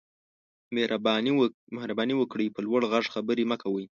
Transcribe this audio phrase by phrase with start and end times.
[1.75, 3.85] مهرباني وکړئ په لوړ غږ خبرې مه کوئ